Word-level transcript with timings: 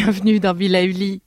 bienvenue 0.00 0.38
dans 0.38 0.54
Villa 0.54 0.84
Uli. 0.84 1.22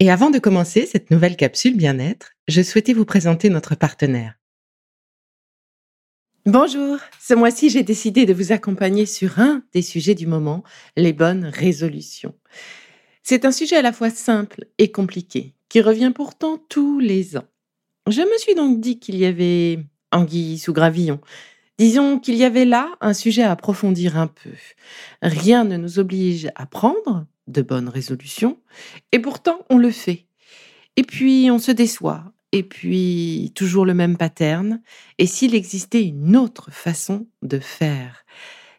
Et 0.00 0.10
avant 0.10 0.28
de 0.28 0.40
commencer 0.40 0.86
cette 0.86 1.12
nouvelle 1.12 1.36
capsule 1.36 1.76
bien-être, 1.76 2.32
je 2.48 2.60
souhaitais 2.62 2.94
vous 2.94 3.04
présenter 3.04 3.48
notre 3.48 3.76
partenaire. 3.76 4.34
Bonjour, 6.46 6.98
ce 7.20 7.34
mois-ci 7.34 7.70
j'ai 7.70 7.84
décidé 7.84 8.26
de 8.26 8.34
vous 8.34 8.50
accompagner 8.50 9.06
sur 9.06 9.38
un 9.38 9.62
des 9.72 9.82
sujets 9.82 10.16
du 10.16 10.26
moment, 10.26 10.64
les 10.96 11.12
bonnes 11.12 11.44
résolutions. 11.44 12.34
C'est 13.22 13.44
un 13.44 13.52
sujet 13.52 13.76
à 13.76 13.82
la 13.82 13.92
fois 13.92 14.10
simple 14.10 14.64
et 14.78 14.90
compliqué, 14.90 15.54
qui 15.68 15.80
revient 15.80 16.10
pourtant 16.12 16.58
tous 16.68 16.98
les 16.98 17.36
ans. 17.36 17.46
Je 18.08 18.22
me 18.22 18.38
suis 18.38 18.56
donc 18.56 18.80
dit 18.80 18.98
qu'il 18.98 19.14
y 19.14 19.26
avait 19.26 19.78
anguille 20.10 20.58
sous 20.58 20.72
gravillon. 20.72 21.20
Disons 21.80 22.18
qu'il 22.18 22.34
y 22.34 22.44
avait 22.44 22.66
là 22.66 22.90
un 23.00 23.14
sujet 23.14 23.42
à 23.42 23.52
approfondir 23.52 24.18
un 24.18 24.26
peu. 24.26 24.50
Rien 25.22 25.64
ne 25.64 25.78
nous 25.78 25.98
oblige 25.98 26.50
à 26.54 26.66
prendre 26.66 27.24
de 27.46 27.62
bonnes 27.62 27.88
résolutions, 27.88 28.58
et 29.12 29.18
pourtant 29.18 29.60
on 29.70 29.78
le 29.78 29.90
fait. 29.90 30.26
Et 30.96 31.04
puis 31.04 31.48
on 31.50 31.58
se 31.58 31.72
déçoit, 31.72 32.34
et 32.52 32.64
puis 32.64 33.50
toujours 33.54 33.86
le 33.86 33.94
même 33.94 34.18
pattern, 34.18 34.82
et 35.16 35.24
s'il 35.24 35.54
existait 35.54 36.04
une 36.04 36.36
autre 36.36 36.70
façon 36.70 37.26
de 37.40 37.58
faire? 37.58 38.26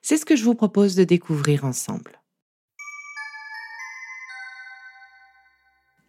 C'est 0.03 0.17
ce 0.17 0.25
que 0.25 0.35
je 0.35 0.43
vous 0.43 0.53
propose 0.53 0.93
de 0.93 1.03
découvrir 1.03 1.65
ensemble. 1.65 2.21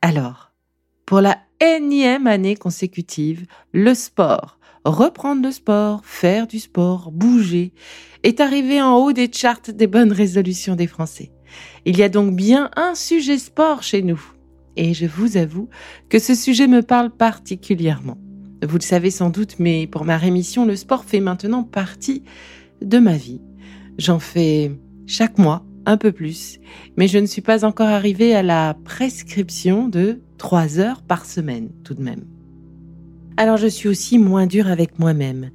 Alors, 0.03 0.53
pour 1.07 1.23
la 1.23 1.39
énième 1.59 2.27
année 2.27 2.55
consécutive, 2.55 3.47
le 3.73 3.95
sport, 3.95 4.59
reprendre 4.85 5.43
le 5.43 5.53
sport, 5.53 6.05
faire 6.05 6.47
du 6.47 6.59
sport, 6.59 7.11
bouger, 7.13 7.73
est 8.23 8.41
arrivé 8.41 8.81
en 8.81 8.97
haut 8.97 9.13
des 9.13 9.31
charts 9.33 9.73
des 9.73 9.87
bonnes 9.87 10.13
résolutions 10.13 10.77
des 10.77 10.87
Français. 10.87 11.33
Il 11.85 11.97
y 11.99 12.03
a 12.03 12.09
donc 12.09 12.35
bien 12.35 12.71
un 12.77 12.95
sujet 12.95 13.39
sport 13.39 13.83
chez 13.83 14.03
nous. 14.03 14.21
Et 14.77 14.95
je 14.95 15.07
vous 15.07 15.37
avoue 15.37 15.69
que 16.09 16.19
ce 16.19 16.35
sujet 16.35 16.67
me 16.67 16.83
parle 16.83 17.11
particulièrement. 17.11 18.17
Vous 18.67 18.77
le 18.77 18.83
savez 18.83 19.11
sans 19.11 19.29
doute, 19.29 19.57
mais 19.59 19.87
pour 19.87 20.05
ma 20.05 20.17
rémission, 20.17 20.65
le 20.65 20.77
sport 20.77 21.05
fait 21.05 21.21
maintenant 21.21 21.65
partie 21.65 22.23
de 22.81 22.99
ma 22.99 23.17
vie. 23.17 23.41
J'en 23.99 24.19
fais 24.19 24.73
chaque 25.07 25.39
mois 25.39 25.65
un 25.85 25.97
peu 25.97 26.13
plus, 26.13 26.61
mais 26.97 27.09
je 27.09 27.19
ne 27.19 27.27
suis 27.27 27.43
pas 27.43 27.65
encore 27.65 27.89
arrivée 27.89 28.35
à 28.35 28.43
la 28.43 28.77
prescription 28.85 29.89
de 29.89 30.23
trois 30.39 30.79
heures 30.79 31.03
par 31.03 31.27
semaine 31.27 31.71
tout 31.85 31.95
de 31.95 32.03
même. 32.03 32.25
Alors 33.37 33.57
je 33.57 33.67
suis 33.67 33.89
aussi 33.89 34.19
moins 34.19 34.47
dure 34.47 34.69
avec 34.69 34.99
moi-même, 34.99 35.51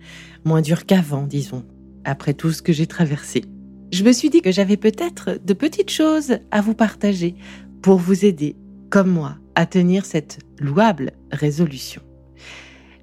moins 0.45 0.61
dure 0.61 0.85
qu'avant, 0.85 1.23
disons, 1.23 1.63
après 2.03 2.33
tout 2.33 2.51
ce 2.51 2.61
que 2.61 2.73
j'ai 2.73 2.87
traversé 2.87 3.43
je 3.91 4.03
me 4.03 4.11
suis 4.11 4.29
dit 4.29 4.41
que 4.41 4.51
j'avais 4.51 4.77
peut-être 4.77 5.39
de 5.43 5.53
petites 5.53 5.91
choses 5.91 6.39
à 6.51 6.61
vous 6.61 6.73
partager 6.73 7.35
pour 7.81 7.97
vous 7.97 8.25
aider, 8.25 8.55
comme 8.89 9.09
moi, 9.09 9.37
à 9.55 9.65
tenir 9.65 10.05
cette 10.05 10.39
louable 10.59 11.11
résolution. 11.31 12.01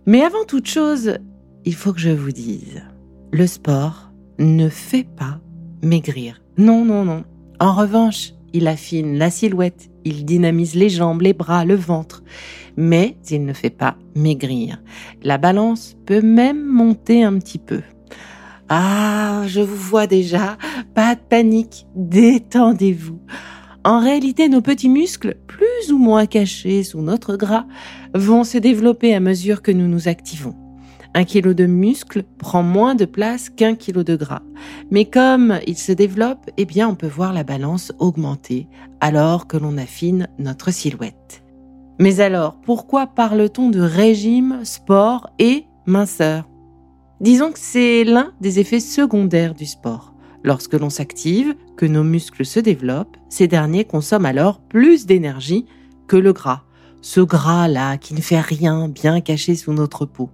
Mais 0.06 0.22
avant 0.22 0.44
toute 0.44 0.66
chose, 0.66 1.18
il 1.64 1.74
faut 1.74 1.92
que 1.92 2.00
je 2.00 2.10
vous 2.10 2.32
dise, 2.32 2.82
le 3.32 3.46
sport 3.46 4.10
ne 4.38 4.68
fait 4.68 5.04
pas 5.04 5.40
maigrir. 5.82 6.42
Non, 6.58 6.84
non, 6.84 7.04
non. 7.04 7.24
En 7.60 7.74
revanche, 7.74 8.33
il 8.54 8.68
affine 8.68 9.18
la 9.18 9.30
silhouette, 9.30 9.90
il 10.04 10.24
dynamise 10.24 10.76
les 10.76 10.88
jambes, 10.88 11.20
les 11.20 11.34
bras, 11.34 11.64
le 11.64 11.74
ventre, 11.74 12.22
mais 12.76 13.16
il 13.30 13.44
ne 13.44 13.52
fait 13.52 13.68
pas 13.68 13.96
maigrir. 14.14 14.80
La 15.22 15.36
balance 15.36 15.96
peut 16.06 16.22
même 16.22 16.64
monter 16.64 17.24
un 17.24 17.38
petit 17.38 17.58
peu. 17.58 17.82
Ah, 18.68 19.42
je 19.46 19.60
vous 19.60 19.76
vois 19.76 20.06
déjà. 20.06 20.56
Pas 20.94 21.16
de 21.16 21.20
panique. 21.20 21.86
Détendez-vous. 21.96 23.20
En 23.84 24.00
réalité, 24.00 24.48
nos 24.48 24.62
petits 24.62 24.88
muscles, 24.88 25.36
plus 25.46 25.92
ou 25.92 25.98
moins 25.98 26.24
cachés 26.24 26.84
sous 26.84 27.02
notre 27.02 27.36
gras, 27.36 27.66
vont 28.14 28.44
se 28.44 28.56
développer 28.56 29.14
à 29.14 29.20
mesure 29.20 29.60
que 29.60 29.72
nous 29.72 29.88
nous 29.88 30.08
activons. 30.08 30.54
Un 31.16 31.24
kilo 31.24 31.54
de 31.54 31.66
muscle 31.66 32.24
prend 32.38 32.64
moins 32.64 32.96
de 32.96 33.04
place 33.04 33.48
qu'un 33.48 33.76
kilo 33.76 34.02
de 34.02 34.16
gras. 34.16 34.42
Mais 34.90 35.04
comme 35.04 35.60
il 35.64 35.78
se 35.78 35.92
développe, 35.92 36.50
eh 36.56 36.64
bien, 36.64 36.88
on 36.88 36.96
peut 36.96 37.06
voir 37.06 37.32
la 37.32 37.44
balance 37.44 37.92
augmenter 38.00 38.66
alors 39.00 39.46
que 39.46 39.56
l'on 39.56 39.78
affine 39.78 40.28
notre 40.40 40.72
silhouette. 40.72 41.44
Mais 42.00 42.18
alors, 42.18 42.60
pourquoi 42.60 43.06
parle-t-on 43.06 43.70
de 43.70 43.80
régime, 43.80 44.64
sport 44.64 45.30
et 45.38 45.66
minceur? 45.86 46.48
Disons 47.20 47.52
que 47.52 47.60
c'est 47.60 48.02
l'un 48.02 48.32
des 48.40 48.58
effets 48.58 48.80
secondaires 48.80 49.54
du 49.54 49.66
sport. 49.66 50.14
Lorsque 50.42 50.74
l'on 50.74 50.90
s'active, 50.90 51.54
que 51.76 51.86
nos 51.86 52.02
muscles 52.02 52.44
se 52.44 52.58
développent, 52.58 53.16
ces 53.28 53.46
derniers 53.46 53.84
consomment 53.84 54.26
alors 54.26 54.60
plus 54.60 55.06
d'énergie 55.06 55.66
que 56.08 56.16
le 56.16 56.32
gras. 56.32 56.64
Ce 57.02 57.20
gras-là 57.20 57.98
qui 57.98 58.14
ne 58.14 58.20
fait 58.20 58.40
rien 58.40 58.88
bien 58.88 59.20
caché 59.20 59.54
sous 59.54 59.72
notre 59.72 60.06
peau. 60.06 60.30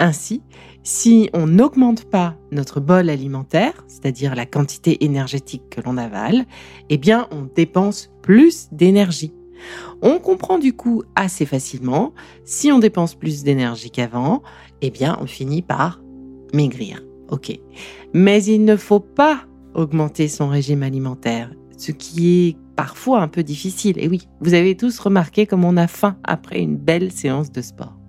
Ainsi, 0.00 0.42
si 0.82 1.28
on 1.34 1.46
n'augmente 1.46 2.04
pas 2.04 2.34
notre 2.52 2.80
bol 2.80 3.10
alimentaire, 3.10 3.84
c'est-à-dire 3.86 4.34
la 4.34 4.46
quantité 4.46 5.04
énergétique 5.04 5.68
que 5.70 5.82
l'on 5.82 5.98
avale, 5.98 6.46
eh 6.88 6.96
bien 6.96 7.28
on 7.30 7.46
dépense 7.54 8.10
plus 8.22 8.68
d'énergie. 8.72 9.34
On 10.00 10.18
comprend 10.18 10.58
du 10.58 10.72
coup 10.72 11.02
assez 11.16 11.44
facilement, 11.44 12.14
si 12.44 12.72
on 12.72 12.78
dépense 12.78 13.14
plus 13.14 13.44
d'énergie 13.44 13.90
qu'avant, 13.90 14.42
eh 14.80 14.90
bien 14.90 15.18
on 15.20 15.26
finit 15.26 15.60
par 15.60 16.00
maigrir. 16.54 17.04
Ok. 17.28 17.52
Mais 18.14 18.42
il 18.42 18.64
ne 18.64 18.76
faut 18.76 19.00
pas 19.00 19.42
augmenter 19.74 20.28
son 20.28 20.48
régime 20.48 20.82
alimentaire, 20.82 21.52
ce 21.76 21.92
qui 21.92 22.48
est 22.48 22.56
parfois 22.74 23.20
un 23.20 23.28
peu 23.28 23.42
difficile. 23.42 23.98
Et 23.98 24.08
oui, 24.08 24.26
vous 24.40 24.54
avez 24.54 24.78
tous 24.78 24.98
remarqué 24.98 25.46
comme 25.46 25.66
on 25.66 25.76
a 25.76 25.86
faim 25.86 26.16
après 26.24 26.60
une 26.60 26.78
belle 26.78 27.12
séance 27.12 27.52
de 27.52 27.60
sport. 27.60 27.99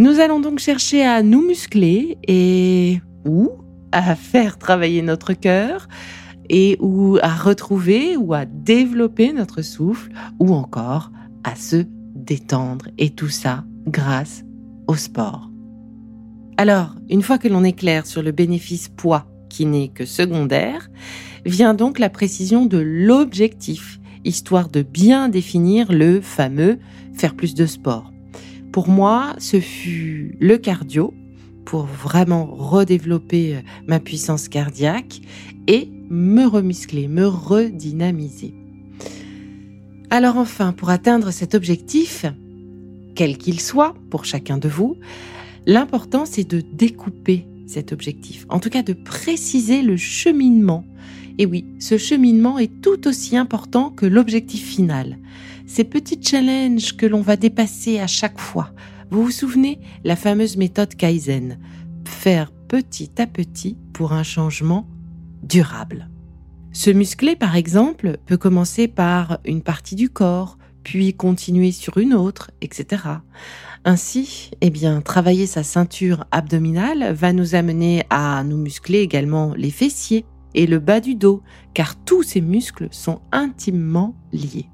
Nous 0.00 0.18
allons 0.18 0.40
donc 0.40 0.60
chercher 0.60 1.04
à 1.04 1.22
nous 1.22 1.46
muscler 1.46 2.16
et 2.26 3.02
ou 3.26 3.50
à 3.92 4.14
faire 4.14 4.56
travailler 4.56 5.02
notre 5.02 5.34
cœur 5.34 5.88
et 6.48 6.78
ou 6.80 7.18
à 7.20 7.28
retrouver 7.28 8.16
ou 8.16 8.32
à 8.32 8.46
développer 8.46 9.34
notre 9.34 9.60
souffle 9.60 10.10
ou 10.38 10.54
encore 10.54 11.10
à 11.44 11.54
se 11.54 11.84
détendre 12.14 12.88
et 12.96 13.10
tout 13.10 13.28
ça 13.28 13.66
grâce 13.86 14.42
au 14.86 14.94
sport. 14.94 15.50
Alors, 16.56 16.94
une 17.10 17.20
fois 17.20 17.36
que 17.36 17.48
l'on 17.48 17.62
est 17.62 17.78
clair 17.78 18.06
sur 18.06 18.22
le 18.22 18.32
bénéfice 18.32 18.88
poids, 18.88 19.26
qui 19.50 19.66
n'est 19.66 19.88
que 19.88 20.06
secondaire, 20.06 20.88
vient 21.44 21.74
donc 21.74 21.98
la 21.98 22.08
précision 22.08 22.64
de 22.64 22.78
l'objectif, 22.78 24.00
histoire 24.24 24.70
de 24.70 24.80
bien 24.80 25.28
définir 25.28 25.92
le 25.92 26.22
fameux 26.22 26.78
faire 27.12 27.36
plus 27.36 27.54
de 27.54 27.66
sport. 27.66 28.10
Pour 28.72 28.88
moi, 28.88 29.34
ce 29.38 29.60
fut 29.60 30.36
le 30.40 30.58
cardio, 30.58 31.14
pour 31.64 31.84
vraiment 31.84 32.46
redévelopper 32.46 33.56
euh, 33.56 33.60
ma 33.86 34.00
puissance 34.00 34.48
cardiaque 34.48 35.20
et 35.66 35.88
me 36.08 36.46
remuscler, 36.46 37.06
me 37.06 37.26
redynamiser. 37.26 38.54
Alors 40.10 40.36
enfin, 40.36 40.72
pour 40.72 40.90
atteindre 40.90 41.30
cet 41.30 41.54
objectif, 41.54 42.24
quel 43.14 43.38
qu'il 43.38 43.60
soit 43.60 43.94
pour 44.10 44.24
chacun 44.24 44.58
de 44.58 44.68
vous, 44.68 44.96
L'important, 45.66 46.24
c'est 46.24 46.48
de 46.48 46.60
découper 46.60 47.46
cet 47.70 47.92
objectif, 47.92 48.46
en 48.48 48.58
tout 48.58 48.70
cas 48.70 48.82
de 48.82 48.92
préciser 48.92 49.82
le 49.82 49.96
cheminement. 49.96 50.84
Et 51.38 51.46
oui, 51.46 51.64
ce 51.78 51.96
cheminement 51.96 52.58
est 52.58 52.80
tout 52.82 53.06
aussi 53.06 53.36
important 53.36 53.90
que 53.90 54.06
l'objectif 54.06 54.66
final. 54.66 55.18
Ces 55.66 55.84
petits 55.84 56.20
challenges 56.20 56.96
que 56.96 57.06
l'on 57.06 57.22
va 57.22 57.36
dépasser 57.36 57.98
à 57.98 58.06
chaque 58.06 58.40
fois. 58.40 58.72
Vous 59.10 59.22
vous 59.22 59.30
souvenez 59.30 59.78
la 60.04 60.16
fameuse 60.16 60.56
méthode 60.56 60.94
Kaizen 60.94 61.58
Faire 62.04 62.52
petit 62.68 63.10
à 63.18 63.26
petit 63.26 63.76
pour 63.92 64.12
un 64.12 64.22
changement 64.22 64.86
durable. 65.42 66.08
Se 66.72 66.90
muscler, 66.90 67.36
par 67.36 67.56
exemple, 67.56 68.18
peut 68.26 68.36
commencer 68.36 68.86
par 68.86 69.38
une 69.44 69.62
partie 69.62 69.96
du 69.96 70.08
corps, 70.08 70.58
puis 70.82 71.14
continuer 71.14 71.72
sur 71.72 71.98
une 71.98 72.14
autre, 72.14 72.50
etc. 72.60 73.02
Ainsi, 73.84 74.50
eh 74.60 74.70
bien, 74.70 75.00
travailler 75.00 75.46
sa 75.46 75.62
ceinture 75.62 76.24
abdominale 76.30 77.12
va 77.14 77.32
nous 77.32 77.54
amener 77.54 78.04
à 78.10 78.44
nous 78.44 78.58
muscler 78.58 79.00
également 79.00 79.54
les 79.56 79.70
fessiers 79.70 80.26
et 80.54 80.66
le 80.66 80.78
bas 80.78 81.00
du 81.00 81.14
dos, 81.14 81.42
car 81.74 81.96
tous 82.04 82.22
ces 82.22 82.40
muscles 82.40 82.88
sont 82.90 83.20
intimement 83.32 84.14
liés. 84.32 84.68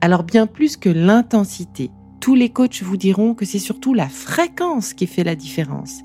Alors 0.00 0.24
bien 0.24 0.46
plus 0.46 0.76
que 0.76 0.88
l'intensité, 0.88 1.90
tous 2.20 2.34
les 2.34 2.50
coachs 2.50 2.82
vous 2.82 2.96
diront 2.96 3.34
que 3.34 3.44
c'est 3.44 3.58
surtout 3.58 3.94
la 3.94 4.08
fréquence 4.08 4.94
qui 4.94 5.06
fait 5.06 5.24
la 5.24 5.34
différence. 5.34 6.02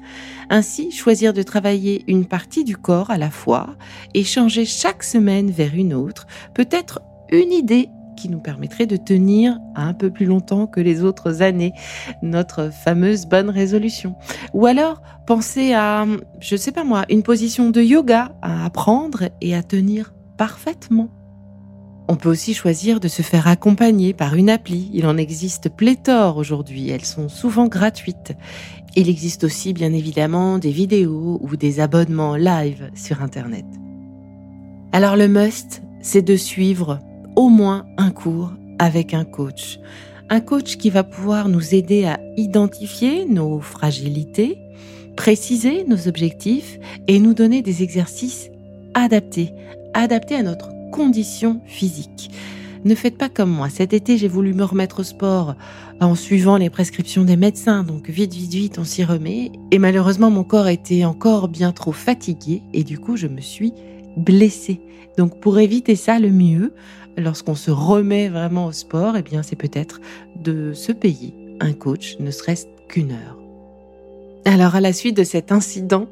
Ainsi, 0.50 0.92
choisir 0.92 1.34
de 1.34 1.44
travailler 1.44 2.04
une 2.08 2.26
partie 2.26 2.64
du 2.64 2.78
corps 2.78 3.12
à 3.12 3.18
la 3.18 3.30
fois 3.30 3.76
et 4.14 4.24
changer 4.24 4.66
chaque 4.66 5.04
semaine 5.04 5.52
vers 5.52 5.76
une 5.76 5.94
autre 5.94 6.26
peut 6.56 6.68
être 6.72 7.02
une 7.32 7.52
idée 7.52 7.90
qui 8.18 8.28
nous 8.28 8.40
permettrait 8.40 8.88
de 8.88 8.98
tenir 8.98 9.58
un 9.76 9.94
peu 9.94 10.12
plus 10.12 10.26
longtemps 10.26 10.68
que 10.68 10.82
les 10.82 11.04
autres 11.04 11.42
années 11.42 11.72
notre 12.22 12.70
fameuse 12.70 13.26
bonne 13.26 13.50
résolution. 13.50 14.16
Ou 14.54 14.66
alors 14.66 15.02
penser 15.26 15.74
à, 15.74 16.06
je 16.42 16.56
sais 16.58 16.74
pas 16.74 16.84
moi, 16.84 17.06
une 17.10 17.24
position 17.24 17.70
de 17.70 17.82
yoga 17.82 18.36
à 18.42 18.66
apprendre 18.66 19.30
et 19.40 19.56
à 19.56 19.64
tenir 19.64 20.14
parfaitement. 20.38 21.10
On 22.10 22.16
peut 22.16 22.30
aussi 22.30 22.54
choisir 22.54 23.02
de 23.02 23.10
se 23.10 23.22
faire 23.22 23.48
accompagner 23.48 24.14
par 24.14 24.36
une 24.36 24.50
appli. 24.50 24.90
Il 24.94 25.06
en 25.06 25.18
existe 25.18 25.70
pléthore 25.70 26.38
aujourd'hui. 26.38 26.90
Elles 26.90 27.04
sont 27.04 27.28
souvent 27.28 27.68
gratuites. 27.68 28.34
Il 28.96 29.10
existe 29.10 29.44
aussi 29.44 29.74
bien 29.74 29.92
évidemment 29.92 30.58
des 30.58 30.72
vidéos 30.72 31.38
ou 31.42 31.58
des 31.58 31.82
abonnements 31.82 32.38
live 32.38 32.90
sur 32.96 33.22
Internet. 33.22 33.66
Alors 34.94 35.18
le 35.18 35.28
must, 35.28 35.84
c'est 36.02 36.22
de 36.22 36.38
suivre 36.38 37.00
au 37.38 37.50
moins 37.50 37.86
un 37.98 38.10
cours 38.10 38.52
avec 38.80 39.14
un 39.14 39.24
coach. 39.24 39.80
Un 40.30 40.42
coach 40.42 40.76
qui 40.76 40.90
va 40.90 41.04
pouvoir 41.04 41.48
nous 41.48 41.74
aider 41.74 42.04
à 42.04 42.20
identifier 42.36 43.26
nos 43.26 43.62
fragilités, 43.62 44.58
préciser 45.16 45.86
nos 45.86 46.10
objectifs 46.10 46.80
et 47.08 47.20
nous 47.20 47.34
donner 47.34 47.62
des 47.62 47.84
exercices 47.84 48.50
adaptés, 48.96 49.54
adaptés 49.94 50.36
à 50.36 50.44
notre 50.44 50.70
condition 50.92 51.62
physique. 51.66 52.32
Ne 52.86 52.96
faites 52.96 53.18
pas 53.18 53.30
comme 53.30 53.52
moi. 53.52 53.70
Cet 53.70 53.94
été, 53.94 54.18
j'ai 54.18 54.28
voulu 54.28 54.54
me 54.54 54.64
remettre 54.64 55.02
au 55.02 55.04
sport 55.04 55.56
en 56.00 56.16
suivant 56.16 56.58
les 56.58 56.70
prescriptions 56.70 57.24
des 57.24 57.38
médecins. 57.38 57.84
Donc 57.84 58.10
vite, 58.10 58.34
vite, 58.34 58.54
vite, 58.54 58.80
on 58.80 58.84
s'y 58.84 59.04
remet. 59.04 59.52
Et 59.72 59.78
malheureusement, 59.78 60.32
mon 60.32 60.44
corps 60.44 60.68
était 60.68 61.06
encore 61.06 61.50
bien 61.50 61.72
trop 61.72 61.92
fatigué 61.92 62.64
et 62.74 62.84
du 62.84 62.98
coup, 62.98 63.16
je 63.16 63.28
me 63.28 63.42
suis 63.42 63.74
blessée. 64.18 64.82
Donc 65.18 65.40
pour 65.40 65.60
éviter 65.60 65.96
ça, 65.96 66.20
le 66.20 66.30
mieux, 66.30 66.74
lorsqu'on 67.18 67.56
se 67.56 67.72
remet 67.72 68.30
vraiment 68.30 68.66
au 68.68 68.72
sport, 68.72 69.16
eh 69.18 69.22
bien, 69.22 69.44
c'est 69.44 69.56
peut-être 69.56 70.02
de 70.36 70.74
se 70.74 70.92
payer 70.92 71.34
un 71.60 71.74
coach, 71.74 72.18
ne 72.20 72.32
serait-ce 72.32 72.66
qu'une 72.88 73.12
heure. 73.12 73.38
Alors 74.46 74.76
à 74.76 74.82
la 74.82 74.94
suite 74.94 75.18
de 75.18 75.24
cet 75.24 75.52
incident, 75.52 76.08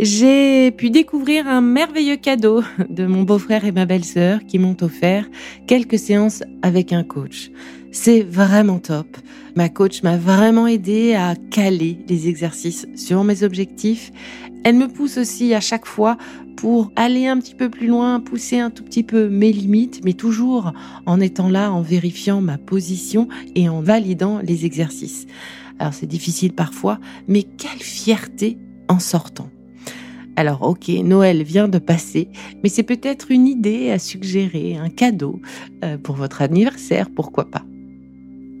j'ai 0.00 0.70
pu 0.70 0.90
découvrir 0.90 1.46
un 1.46 1.60
merveilleux 1.60 2.16
cadeau 2.16 2.62
de 2.88 3.06
mon 3.06 3.22
beau-frère 3.22 3.64
et 3.64 3.72
ma 3.72 3.86
belle-sœur 3.86 4.40
qui 4.46 4.58
m'ont 4.58 4.76
offert 4.80 5.28
quelques 5.66 5.98
séances 5.98 6.42
avec 6.62 6.92
un 6.92 7.04
coach. 7.04 7.50
C'est 7.92 8.22
vraiment 8.22 8.78
top. 8.78 9.06
Ma 9.54 9.68
coach 9.68 10.02
m'a 10.02 10.16
vraiment 10.16 10.66
aidé 10.66 11.14
à 11.14 11.34
caler 11.50 11.98
les 12.08 12.26
exercices 12.26 12.86
sur 12.96 13.22
mes 13.22 13.42
objectifs. 13.42 14.10
Elle 14.64 14.76
me 14.76 14.88
pousse 14.88 15.18
aussi 15.18 15.52
à 15.52 15.60
chaque 15.60 15.86
fois 15.86 16.16
pour 16.56 16.90
aller 16.96 17.26
un 17.26 17.38
petit 17.38 17.54
peu 17.54 17.68
plus 17.68 17.88
loin, 17.88 18.18
pousser 18.18 18.58
un 18.58 18.70
tout 18.70 18.84
petit 18.84 19.02
peu 19.02 19.28
mes 19.28 19.52
limites, 19.52 20.00
mais 20.04 20.14
toujours 20.14 20.72
en 21.04 21.20
étant 21.20 21.48
là, 21.48 21.70
en 21.70 21.82
vérifiant 21.82 22.40
ma 22.40 22.56
position 22.56 23.28
et 23.54 23.68
en 23.68 23.82
validant 23.82 24.40
les 24.42 24.64
exercices. 24.64 25.26
Alors 25.78 25.92
c'est 25.92 26.06
difficile 26.06 26.54
parfois, 26.54 26.98
mais 27.28 27.42
quelle 27.42 27.82
fierté 27.82 28.56
en 28.88 28.98
sortant. 28.98 29.50
Alors 30.36 30.62
ok, 30.62 30.88
Noël 30.88 31.42
vient 31.42 31.68
de 31.68 31.78
passer, 31.78 32.28
mais 32.62 32.68
c'est 32.68 32.82
peut-être 32.82 33.30
une 33.30 33.46
idée 33.46 33.90
à 33.90 33.98
suggérer, 33.98 34.76
un 34.76 34.88
cadeau 34.88 35.40
euh, 35.84 35.98
pour 35.98 36.16
votre 36.16 36.40
anniversaire, 36.40 37.08
pourquoi 37.14 37.50
pas. 37.50 37.64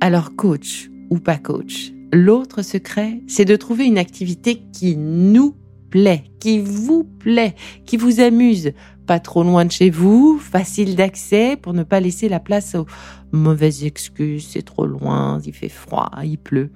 Alors 0.00 0.36
coach 0.36 0.90
ou 1.10 1.18
pas 1.18 1.38
coach, 1.38 1.92
l'autre 2.12 2.62
secret, 2.62 3.22
c'est 3.26 3.46
de 3.46 3.56
trouver 3.56 3.86
une 3.86 3.98
activité 3.98 4.62
qui 4.72 4.96
nous 4.96 5.54
plaît, 5.88 6.24
qui 6.40 6.58
vous 6.58 7.04
plaît, 7.04 7.54
qui 7.86 7.96
vous 7.96 8.20
amuse, 8.20 8.72
pas 9.06 9.20
trop 9.20 9.42
loin 9.42 9.64
de 9.64 9.72
chez 9.72 9.90
vous, 9.90 10.38
facile 10.38 10.94
d'accès 10.94 11.56
pour 11.56 11.72
ne 11.72 11.84
pas 11.84 12.00
laisser 12.00 12.28
la 12.28 12.40
place 12.40 12.74
aux 12.74 12.86
mauvaises 13.32 13.84
excuses, 13.84 14.48
c'est 14.50 14.62
trop 14.62 14.86
loin, 14.86 15.40
il 15.44 15.52
fait 15.54 15.68
froid, 15.68 16.10
il 16.22 16.38
pleut. 16.38 16.70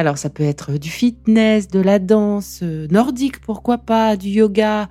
Alors 0.00 0.16
ça 0.16 0.30
peut 0.30 0.44
être 0.44 0.78
du 0.78 0.88
fitness, 0.88 1.68
de 1.68 1.78
la 1.78 1.98
danse 1.98 2.60
euh, 2.62 2.86
nordique, 2.90 3.38
pourquoi 3.42 3.76
pas, 3.76 4.16
du 4.16 4.30
yoga. 4.30 4.88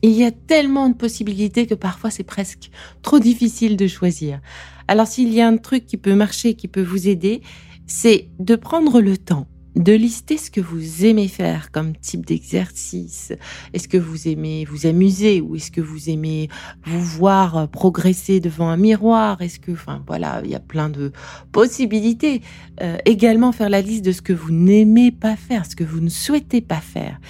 il 0.00 0.12
y 0.12 0.24
a 0.24 0.30
tellement 0.30 0.88
de 0.88 0.94
possibilités 0.94 1.66
que 1.66 1.74
parfois 1.74 2.08
c'est 2.08 2.24
presque 2.24 2.70
trop 3.02 3.18
difficile 3.18 3.76
de 3.76 3.86
choisir. 3.86 4.40
Alors 4.88 5.08
s'il 5.08 5.30
y 5.34 5.42
a 5.42 5.46
un 5.46 5.58
truc 5.58 5.84
qui 5.84 5.98
peut 5.98 6.14
marcher, 6.14 6.54
qui 6.54 6.68
peut 6.68 6.82
vous 6.82 7.06
aider, 7.06 7.42
c'est 7.86 8.30
de 8.38 8.56
prendre 8.56 9.02
le 9.02 9.18
temps 9.18 9.46
de 9.76 9.92
lister 9.92 10.38
ce 10.38 10.50
que 10.50 10.60
vous 10.60 11.04
aimez 11.04 11.28
faire 11.28 11.70
comme 11.70 11.94
type 11.94 12.24
d'exercice. 12.24 13.32
Est-ce 13.74 13.88
que 13.88 13.98
vous 13.98 14.26
aimez 14.26 14.64
vous 14.64 14.86
amuser 14.86 15.42
ou 15.42 15.56
est-ce 15.56 15.70
que 15.70 15.82
vous 15.82 16.08
aimez 16.08 16.48
vous 16.84 17.02
voir 17.02 17.68
progresser 17.68 18.40
devant 18.40 18.68
un 18.70 18.78
miroir? 18.78 19.42
Est-ce 19.42 19.60
que, 19.60 19.72
enfin 19.72 20.02
voilà, 20.06 20.40
il 20.44 20.50
y 20.50 20.54
a 20.54 20.60
plein 20.60 20.88
de 20.88 21.12
possibilités. 21.52 22.40
Euh, 22.80 22.96
également 23.04 23.52
faire 23.52 23.68
la 23.68 23.82
liste 23.82 24.04
de 24.04 24.12
ce 24.12 24.22
que 24.22 24.32
vous 24.32 24.50
n'aimez 24.50 25.12
pas 25.12 25.36
faire, 25.36 25.66
ce 25.66 25.76
que 25.76 25.84
vous 25.84 26.00
ne 26.00 26.08
souhaitez 26.08 26.62
pas 26.62 26.80
faire. 26.80 27.20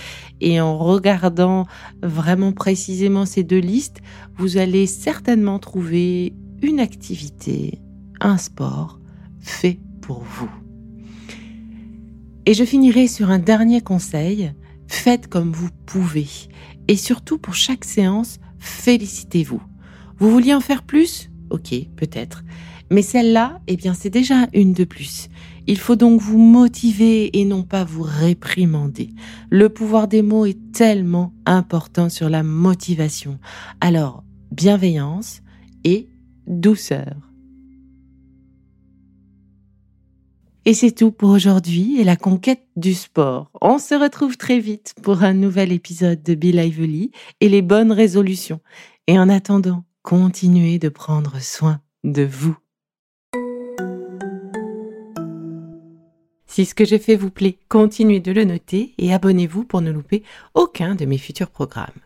Et 0.40 0.60
en 0.60 0.78
regardant 0.78 1.66
vraiment 2.02 2.52
précisément 2.52 3.26
ces 3.26 3.42
deux 3.42 3.58
listes, 3.58 4.02
vous 4.36 4.56
allez 4.56 4.86
certainement 4.86 5.58
trouver 5.58 6.34
une 6.62 6.78
activité, 6.78 7.80
un 8.20 8.36
sport 8.36 9.00
fait 9.40 9.80
pour 10.00 10.22
vous. 10.22 10.65
Et 12.46 12.54
je 12.54 12.64
finirai 12.64 13.08
sur 13.08 13.30
un 13.30 13.40
dernier 13.40 13.80
conseil. 13.80 14.52
Faites 14.86 15.26
comme 15.26 15.50
vous 15.50 15.70
pouvez. 15.84 16.28
Et 16.86 16.96
surtout, 16.96 17.38
pour 17.38 17.54
chaque 17.54 17.84
séance, 17.84 18.38
félicitez-vous. 18.58 19.60
Vous 20.18 20.30
vouliez 20.30 20.54
en 20.54 20.60
faire 20.60 20.84
plus? 20.84 21.28
Ok, 21.50 21.74
peut-être. 21.96 22.44
Mais 22.88 23.02
celle-là, 23.02 23.60
eh 23.66 23.76
bien, 23.76 23.94
c'est 23.94 24.10
déjà 24.10 24.46
une 24.54 24.72
de 24.72 24.84
plus. 24.84 25.28
Il 25.66 25.78
faut 25.78 25.96
donc 25.96 26.20
vous 26.20 26.38
motiver 26.38 27.36
et 27.36 27.44
non 27.44 27.64
pas 27.64 27.82
vous 27.82 28.04
réprimander. 28.04 29.10
Le 29.50 29.68
pouvoir 29.68 30.06
des 30.06 30.22
mots 30.22 30.46
est 30.46 30.72
tellement 30.72 31.34
important 31.44 32.08
sur 32.08 32.28
la 32.28 32.44
motivation. 32.44 33.40
Alors, 33.80 34.22
bienveillance 34.52 35.42
et 35.82 36.08
douceur. 36.46 37.25
Et 40.68 40.74
c'est 40.74 40.90
tout 40.90 41.12
pour 41.12 41.30
aujourd'hui 41.30 42.00
et 42.00 42.04
la 42.04 42.16
conquête 42.16 42.66
du 42.74 42.92
sport. 42.92 43.52
On 43.62 43.78
se 43.78 43.94
retrouve 43.94 44.36
très 44.36 44.58
vite 44.58 44.94
pour 45.00 45.22
un 45.22 45.32
nouvel 45.32 45.70
épisode 45.70 46.24
de 46.24 46.34
Be 46.34 46.52
Lively 46.52 47.12
et 47.40 47.48
les 47.48 47.62
bonnes 47.62 47.92
résolutions. 47.92 48.58
Et 49.06 49.16
en 49.16 49.28
attendant, 49.28 49.84
continuez 50.02 50.80
de 50.80 50.88
prendre 50.88 51.40
soin 51.40 51.80
de 52.02 52.24
vous. 52.24 52.56
Si 56.48 56.64
ce 56.64 56.74
que 56.74 56.84
je 56.84 56.98
fais 56.98 57.14
vous 57.14 57.30
plaît, 57.30 57.60
continuez 57.68 58.18
de 58.18 58.32
le 58.32 58.42
noter 58.42 58.92
et 58.98 59.14
abonnez-vous 59.14 59.62
pour 59.62 59.82
ne 59.82 59.92
louper 59.92 60.24
aucun 60.54 60.96
de 60.96 61.04
mes 61.04 61.18
futurs 61.18 61.50
programmes. 61.50 62.05